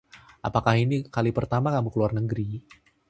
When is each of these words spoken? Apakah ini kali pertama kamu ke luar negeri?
Apakah 0.47 0.75
ini 0.83 0.97
kali 1.15 1.29
pertama 1.37 1.67
kamu 1.75 1.89
ke 1.93 1.97
luar 2.01 2.13
negeri? 2.19 2.47